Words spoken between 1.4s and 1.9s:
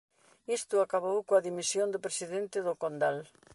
dimisión